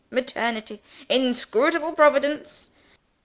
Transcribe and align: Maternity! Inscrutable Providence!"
Maternity! 0.09 0.81
Inscrutable 1.09 1.93
Providence!" 1.93 2.71